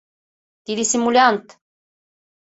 Тиде 0.65 0.83
симулянт. 0.91 1.45